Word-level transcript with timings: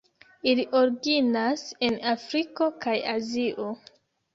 Ili 0.53 0.65
originas 0.79 1.67
en 1.91 2.01
Afriko 2.17 2.75
kaj 2.87 3.01
Azio. 3.17 3.73